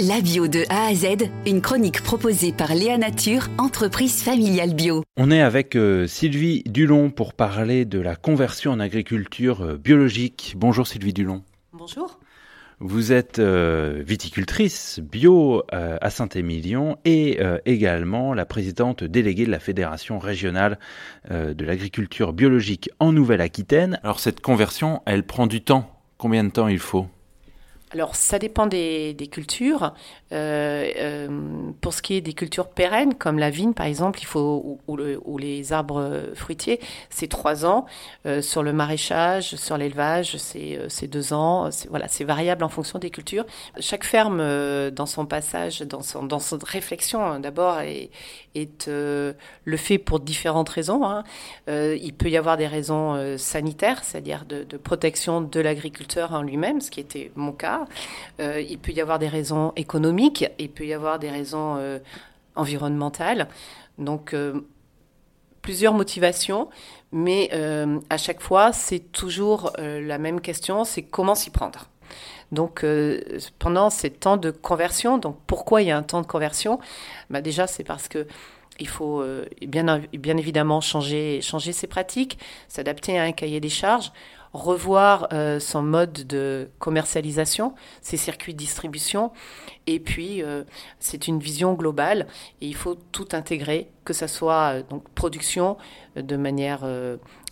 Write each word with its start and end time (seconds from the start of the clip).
La 0.00 0.20
bio 0.20 0.48
de 0.48 0.64
A 0.70 0.86
à 0.86 0.94
Z, 0.94 1.30
une 1.46 1.60
chronique 1.60 2.02
proposée 2.02 2.52
par 2.52 2.74
Léa 2.74 2.98
Nature, 2.98 3.46
entreprise 3.58 4.24
familiale 4.24 4.74
bio. 4.74 5.04
On 5.16 5.30
est 5.30 5.40
avec 5.40 5.76
euh, 5.76 6.08
Sylvie 6.08 6.64
Dulon 6.66 7.10
pour 7.10 7.32
parler 7.32 7.84
de 7.84 8.00
la 8.00 8.16
conversion 8.16 8.72
en 8.72 8.80
agriculture 8.80 9.62
euh, 9.62 9.76
biologique. 9.76 10.54
Bonjour 10.56 10.88
Sylvie 10.88 11.12
Dulon. 11.12 11.44
Bonjour. 11.72 12.18
Vous 12.80 13.12
êtes 13.12 13.38
euh, 13.38 14.02
viticultrice 14.04 14.98
bio 14.98 15.62
à 15.70 16.10
Saint-Émilion 16.10 16.98
et 17.04 17.38
également 17.64 18.34
la 18.34 18.46
présidente 18.46 19.04
déléguée 19.04 19.46
de 19.46 19.52
la 19.52 19.60
Fédération 19.60 20.18
régionale 20.18 20.80
de 21.30 21.64
l'agriculture 21.64 22.32
biologique 22.32 22.90
en 22.98 23.12
Nouvelle-Aquitaine. 23.12 24.00
Alors 24.02 24.18
cette 24.18 24.40
conversion, 24.40 25.02
elle 25.06 25.22
prend 25.22 25.46
du 25.46 25.62
temps. 25.62 25.88
Combien 26.18 26.42
de 26.42 26.50
temps 26.50 26.66
il 26.66 26.80
faut? 26.80 27.06
Alors, 27.94 28.16
ça 28.16 28.40
dépend 28.40 28.66
des, 28.66 29.16
cultures. 29.30 29.94
Euh, 30.32 30.90
euh, 30.98 31.28
pour 31.84 31.92
ce 31.92 32.00
qui 32.00 32.14
est 32.14 32.22
des 32.22 32.32
cultures 32.32 32.68
pérennes, 32.68 33.12
comme 33.12 33.38
la 33.38 33.50
vigne, 33.50 33.74
par 33.74 33.84
exemple, 33.84 34.18
il 34.22 34.24
faut 34.24 34.80
ou, 34.88 35.36
les 35.36 35.74
arbres 35.74 36.30
fruitiers, 36.34 36.80
c'est 37.10 37.28
trois 37.28 37.66
ans. 37.66 37.84
Euh, 38.24 38.40
sur 38.40 38.62
le 38.62 38.72
maraîchage, 38.72 39.56
sur 39.56 39.76
l'élevage, 39.76 40.38
c'est 40.38 41.06
deux 41.08 41.34
ans. 41.34 41.68
Voilà, 41.90 42.08
c'est 42.08 42.24
variable 42.24 42.64
en 42.64 42.70
fonction 42.70 42.98
des 42.98 43.10
cultures. 43.10 43.44
Chaque 43.80 44.04
ferme, 44.04 44.38
dans 44.92 45.04
son 45.04 45.26
passage, 45.26 45.80
dans 45.80 46.00
son, 46.00 46.58
réflexion, 46.62 47.22
hein, 47.22 47.38
d'abord, 47.38 47.80
est, 47.80 48.10
le 48.86 49.76
fait 49.76 49.98
pour 49.98 50.20
différentes 50.20 50.70
raisons. 50.70 51.04
Hein. 51.04 51.22
il 51.68 52.14
peut 52.14 52.30
y 52.30 52.38
avoir 52.38 52.56
des 52.56 52.66
raisons 52.66 53.36
sanitaires, 53.36 54.04
c'est-à-dire 54.04 54.46
de, 54.46 54.64
de 54.64 54.76
protection 54.78 55.42
de 55.42 55.60
l'agriculteur 55.60 56.32
en 56.32 56.40
lui-même, 56.40 56.80
ce 56.80 56.90
qui 56.90 57.00
était 57.00 57.30
mon 57.34 57.52
cas. 57.52 57.84
Euh, 58.40 58.60
il 58.60 58.78
peut 58.78 58.92
y 58.92 59.00
avoir 59.00 59.18
des 59.18 59.28
raisons 59.28 59.72
économiques, 59.76 60.46
il 60.58 60.70
peut 60.70 60.86
y 60.86 60.92
avoir 60.92 61.18
des 61.18 61.30
raisons 61.30 61.73
euh, 61.76 61.98
environnementales. 62.56 63.48
Donc, 63.98 64.34
euh, 64.34 64.66
plusieurs 65.62 65.94
motivations, 65.94 66.68
mais 67.10 67.50
à 68.10 68.18
chaque 68.18 68.42
fois, 68.42 68.74
c'est 68.74 68.98
toujours 68.98 69.72
la 69.78 70.18
même 70.18 70.42
question, 70.42 70.84
c'est 70.84 71.00
comment 71.00 71.34
s'y 71.34 71.48
prendre. 71.48 71.88
Donc, 72.52 72.84
pendant 73.58 73.88
ces 73.88 74.10
temps 74.10 74.36
de 74.36 74.50
conversion, 74.50 75.16
donc 75.16 75.38
pourquoi 75.46 75.80
il 75.80 75.88
y 75.88 75.90
a 75.90 75.96
un 75.96 76.02
temps 76.02 76.20
de 76.20 76.26
conversion? 76.26 76.80
Bah 77.30 77.40
Déjà, 77.40 77.66
c'est 77.66 77.82
parce 77.82 78.08
que 78.08 78.26
il 78.78 78.88
faut 78.88 79.24
bien, 79.62 80.02
bien 80.12 80.36
évidemment 80.36 80.82
changer, 80.82 81.40
changer 81.40 81.72
ses 81.72 81.86
pratiques, 81.86 82.38
s'adapter 82.68 83.18
à 83.18 83.22
un 83.22 83.32
cahier 83.32 83.60
des 83.60 83.70
charges 83.70 84.12
revoir 84.54 85.28
euh, 85.32 85.58
son 85.58 85.82
mode 85.82 86.12
de 86.12 86.70
commercialisation, 86.78 87.74
ses 88.00 88.16
circuits 88.16 88.54
de 88.54 88.58
distribution. 88.58 89.32
Et 89.86 89.98
puis, 89.98 90.42
euh, 90.42 90.62
c'est 91.00 91.26
une 91.26 91.40
vision 91.40 91.74
globale 91.74 92.28
et 92.60 92.68
il 92.68 92.74
faut 92.76 92.94
tout 92.94 93.28
intégrer, 93.32 93.90
que 94.04 94.12
ce 94.12 94.28
soit 94.28 94.74
euh, 94.74 94.82
production 95.14 95.76
de 96.16 96.36
manière 96.36 96.86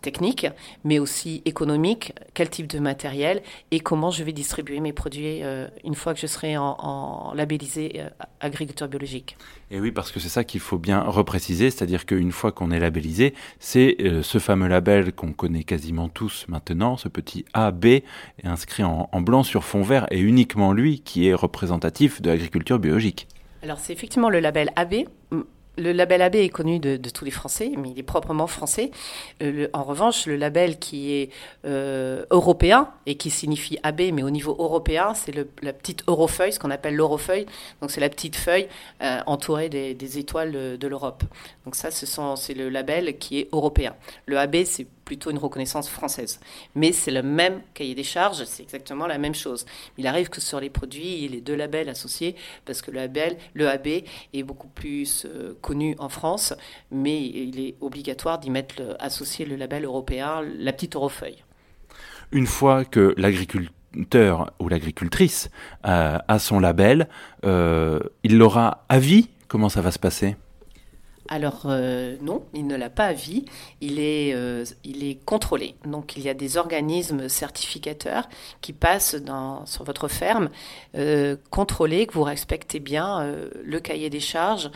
technique, 0.00 0.46
mais 0.84 0.98
aussi 0.98 1.42
économique, 1.44 2.12
quel 2.34 2.48
type 2.48 2.66
de 2.66 2.78
matériel 2.78 3.42
et 3.70 3.80
comment 3.80 4.10
je 4.10 4.22
vais 4.22 4.32
distribuer 4.32 4.80
mes 4.80 4.92
produits 4.92 5.42
euh, 5.42 5.68
une 5.84 5.94
fois 5.94 6.14
que 6.14 6.20
je 6.20 6.26
serai 6.26 6.56
en, 6.56 7.32
labellisé 7.34 7.92
euh, 7.96 8.08
agriculteur 8.40 8.88
biologique. 8.88 9.36
Et 9.70 9.80
oui, 9.80 9.92
parce 9.92 10.10
que 10.10 10.20
c'est 10.20 10.28
ça 10.28 10.44
qu'il 10.44 10.60
faut 10.60 10.78
bien 10.78 11.02
repréciser, 11.02 11.70
c'est-à-dire 11.70 12.06
qu'une 12.06 12.32
fois 12.32 12.52
qu'on 12.52 12.70
est 12.70 12.80
labellisé, 12.80 13.34
c'est 13.58 13.96
euh, 14.00 14.22
ce 14.22 14.38
fameux 14.38 14.68
label 14.68 15.12
qu'on 15.12 15.32
connaît 15.32 15.64
quasiment 15.64 16.08
tous 16.08 16.46
maintenant, 16.48 16.96
ce 16.96 17.08
petit 17.08 17.44
AB 17.52 17.86
inscrit 18.44 18.84
en, 18.84 19.08
en 19.12 19.20
blanc 19.20 19.42
sur 19.42 19.64
fond 19.64 19.82
vert, 19.82 20.06
et 20.10 20.20
uniquement 20.20 20.72
lui 20.72 21.00
qui 21.00 21.28
est 21.28 21.34
représentatif 21.34 22.22
de 22.22 22.30
l'agriculture 22.30 22.78
biologique. 22.78 23.28
Alors 23.62 23.78
c'est 23.78 23.92
effectivement 23.92 24.30
le 24.30 24.40
label 24.40 24.70
AB 24.76 25.04
le 25.78 25.92
label 25.92 26.22
AB 26.22 26.36
est 26.36 26.48
connu 26.48 26.78
de, 26.78 26.96
tous 27.08 27.24
les 27.24 27.30
Français, 27.30 27.72
mais 27.76 27.90
il 27.90 27.98
est 27.98 28.02
proprement 28.02 28.46
français. 28.46 28.90
Euh, 29.42 29.68
en 29.72 29.84
revanche, 29.84 30.26
le 30.26 30.36
label 30.36 30.78
qui 30.78 31.14
est 31.14 31.30
euh, 31.64 32.24
européen 32.30 32.90
et 33.06 33.16
qui 33.16 33.30
signifie 33.30 33.78
AB, 33.82 34.02
mais 34.12 34.22
au 34.22 34.30
niveau 34.30 34.54
européen, 34.58 35.14
c'est 35.14 35.34
la 35.62 35.72
petite 35.72 36.02
eurofeuille, 36.08 36.52
ce 36.52 36.58
qu'on 36.58 36.70
appelle 36.70 36.96
l'eurofeuille. 36.96 37.46
Donc 37.80 37.90
c'est 37.90 38.00
la 38.00 38.08
petite 38.08 38.36
feuille 38.36 38.68
euh, 39.02 39.20
entourée 39.26 39.68
des, 39.68 40.18
étoiles 40.18 40.78
de, 40.78 40.88
l'Europe. 40.88 41.22
Donc 41.64 41.76
ça, 41.76 41.90
c'est 41.90 42.54
le 42.54 42.68
label 42.68 43.18
qui 43.18 43.38
est 43.38 43.48
européen. 43.52 43.94
Le 44.26 44.38
AB, 44.38 44.64
c'est 44.64 44.86
plutôt 45.08 45.30
une 45.30 45.38
reconnaissance 45.38 45.88
française. 45.88 46.38
Mais 46.74 46.92
c'est 46.92 47.10
le 47.10 47.22
même 47.22 47.62
cahier 47.72 47.94
des 47.94 48.04
charges, 48.04 48.44
c'est 48.44 48.62
exactement 48.62 49.06
la 49.06 49.16
même 49.16 49.34
chose. 49.34 49.64
Il 49.96 50.06
arrive 50.06 50.28
que 50.28 50.42
sur 50.42 50.60
les 50.60 50.68
produits, 50.68 51.14
il 51.14 51.20
y 51.22 51.24
ait 51.24 51.28
les 51.28 51.40
deux 51.40 51.54
labels 51.54 51.88
associés, 51.88 52.36
parce 52.66 52.82
que 52.82 52.90
le 52.90 52.98
label, 52.98 53.38
le 53.54 53.66
AB, 53.70 53.86
est 54.34 54.42
beaucoup 54.42 54.68
plus 54.68 55.24
euh, 55.24 55.56
connu 55.62 55.96
en 55.98 56.10
France, 56.10 56.52
mais 56.90 57.18
il 57.24 57.58
est 57.58 57.74
obligatoire 57.80 58.38
d'y 58.38 58.50
mettre 58.50 58.74
le, 58.78 59.02
associer 59.02 59.46
le 59.46 59.56
label 59.56 59.86
européen, 59.86 60.42
la 60.42 60.74
petite 60.74 60.94
eurofeuille. 60.94 61.42
Une 62.30 62.46
fois 62.46 62.84
que 62.84 63.14
l'agriculteur 63.16 64.52
ou 64.60 64.68
l'agricultrice 64.68 65.48
euh, 65.86 66.18
a 66.28 66.38
son 66.38 66.60
label, 66.60 67.08
euh, 67.46 67.98
il 68.24 68.36
l'aura 68.36 68.84
à 68.90 68.98
vie? 68.98 69.30
Comment 69.48 69.70
ça 69.70 69.80
va 69.80 69.90
se 69.90 69.98
passer? 69.98 70.36
Alors 71.28 71.62
euh, 71.66 72.16
non, 72.22 72.44
il 72.54 72.66
ne 72.66 72.76
l'a 72.76 72.90
pas 72.90 73.06
à 73.06 73.12
vie, 73.12 73.44
il 73.80 74.00
est, 74.00 74.34
euh, 74.34 74.64
il 74.84 75.04
est 75.04 75.22
contrôlé. 75.24 75.74
Donc 75.84 76.16
il 76.16 76.22
y 76.22 76.28
a 76.28 76.34
des 76.34 76.56
organismes 76.56 77.28
certificateurs 77.28 78.28
qui 78.60 78.72
passent 78.72 79.16
sur 79.66 79.84
votre 79.84 80.08
ferme, 80.08 80.48
euh, 80.96 81.36
contrôler 81.50 82.06
que 82.06 82.14
vous 82.14 82.22
respectez 82.22 82.80
bien 82.80 83.20
euh, 83.20 83.50
le 83.62 83.80
cahier 83.80 84.10
des 84.10 84.20
charges. 84.20 84.70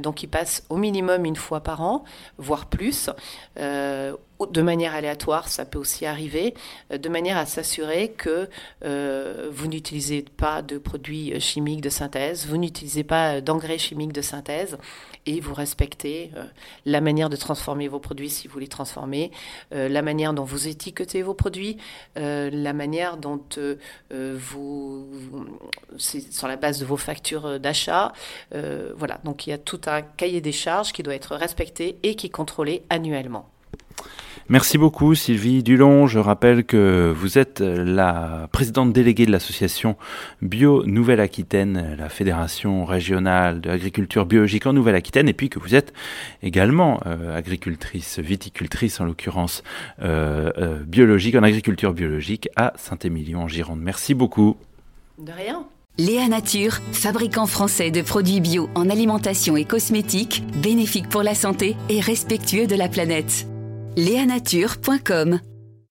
donc 0.00 0.22
ils 0.22 0.28
passent 0.28 0.64
au 0.68 0.76
minimum 0.76 1.24
une 1.24 1.36
fois 1.36 1.60
par 1.60 1.82
an, 1.82 2.04
voire 2.38 2.66
plus 2.66 3.10
de 4.52 4.62
manière 4.62 4.94
aléatoire, 4.94 5.48
ça 5.48 5.64
peut 5.64 5.78
aussi 5.78 6.06
arriver, 6.06 6.54
euh, 6.92 6.98
de 6.98 7.08
manière 7.08 7.36
à 7.36 7.46
s'assurer 7.46 8.10
que 8.10 8.48
euh, 8.84 9.48
vous 9.50 9.66
n'utilisez 9.66 10.22
pas 10.22 10.62
de 10.62 10.78
produits 10.78 11.40
chimiques 11.40 11.80
de 11.80 11.88
synthèse, 11.88 12.46
vous 12.46 12.58
n'utilisez 12.58 13.04
pas 13.04 13.40
d'engrais 13.40 13.78
chimiques 13.78 14.12
de 14.12 14.22
synthèse 14.22 14.78
et 15.24 15.40
vous 15.40 15.54
respectez 15.54 16.30
euh, 16.36 16.44
la 16.84 17.00
manière 17.00 17.30
de 17.30 17.36
transformer 17.36 17.88
vos 17.88 18.00
produits 18.00 18.30
si 18.30 18.48
vous 18.48 18.58
les 18.58 18.68
transformez, 18.68 19.30
la 19.70 20.02
manière 20.02 20.34
dont 20.34 20.44
vous 20.44 20.68
étiquetez 20.68 21.22
vos 21.22 21.34
produits, 21.34 21.78
la 22.16 22.72
manière 22.72 23.16
dont 23.16 23.40
vous, 24.10 25.08
c'est 25.96 26.32
sur 26.32 26.48
la 26.48 26.56
base 26.56 26.80
de 26.80 26.84
vos 26.84 26.96
factures 26.96 27.58
d'achat. 27.58 28.12
voilà, 28.50 29.20
donc 29.24 29.46
il 29.46 29.50
y 29.50 29.52
a 29.52 29.58
tout 29.58 29.80
un 29.86 30.02
cahier 30.02 30.40
des 30.40 30.52
charges 30.52 30.92
qui 30.92 31.02
doit 31.02 31.14
être 31.14 31.36
respecté 31.36 31.98
et 32.02 32.14
qui 32.16 32.26
est 32.26 32.30
contrôlé 32.30 32.82
annuellement. 32.90 33.51
Merci 34.48 34.76
beaucoup 34.76 35.14
Sylvie 35.14 35.62
Dulon. 35.62 36.06
Je 36.06 36.18
rappelle 36.18 36.64
que 36.64 37.12
vous 37.16 37.38
êtes 37.38 37.60
la 37.60 38.48
présidente 38.52 38.92
déléguée 38.92 39.24
de 39.24 39.30
l'association 39.30 39.96
Bio 40.42 40.84
Nouvelle-Aquitaine, 40.84 41.96
la 41.98 42.08
fédération 42.08 42.84
régionale 42.84 43.60
de 43.60 43.68
l'agriculture 43.68 44.26
biologique 44.26 44.66
en 44.66 44.72
Nouvelle-Aquitaine, 44.72 45.28
et 45.28 45.32
puis 45.32 45.48
que 45.48 45.58
vous 45.58 45.74
êtes 45.74 45.92
également 46.42 47.00
euh, 47.06 47.36
agricultrice, 47.36 48.18
viticultrice 48.18 49.00
en 49.00 49.04
l'occurrence, 49.04 49.62
euh, 50.02 50.50
euh, 50.58 50.82
biologique, 50.84 51.36
en 51.36 51.42
agriculture 51.44 51.92
biologique 51.92 52.48
à 52.56 52.72
Saint-Émilion 52.76 53.42
en 53.42 53.48
Gironde. 53.48 53.80
Merci 53.80 54.12
beaucoup. 54.12 54.56
De 55.18 55.32
rien. 55.32 55.64
Léa 55.98 56.26
Nature, 56.26 56.78
fabricant 56.92 57.46
français 57.46 57.90
de 57.90 58.02
produits 58.02 58.40
bio 58.40 58.68
en 58.74 58.90
alimentation 58.90 59.56
et 59.56 59.64
cosmétiques, 59.64 60.42
bénéfiques 60.62 61.08
pour 61.08 61.22
la 61.22 61.34
santé 61.34 61.76
et 61.88 62.00
respectueux 62.00 62.66
de 62.66 62.74
la 62.74 62.88
planète. 62.88 63.46
Léanature.com 63.96 65.40